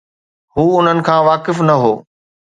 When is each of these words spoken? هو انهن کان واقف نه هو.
هو 0.57 0.67
انهن 0.79 0.99
کان 1.07 1.19
واقف 1.29 1.57
نه 1.67 1.75
هو. 1.83 1.93